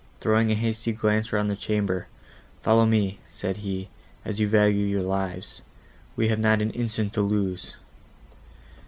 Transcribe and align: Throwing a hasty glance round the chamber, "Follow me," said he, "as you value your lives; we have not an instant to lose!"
Throwing 0.19 0.51
a 0.51 0.55
hasty 0.55 0.93
glance 0.93 1.31
round 1.31 1.47
the 1.47 1.55
chamber, 1.55 2.07
"Follow 2.63 2.87
me," 2.87 3.19
said 3.29 3.57
he, 3.57 3.89
"as 4.25 4.39
you 4.39 4.47
value 4.47 4.83
your 4.83 5.03
lives; 5.03 5.61
we 6.15 6.27
have 6.29 6.39
not 6.39 6.59
an 6.59 6.71
instant 6.71 7.13
to 7.13 7.21
lose!" 7.21 7.75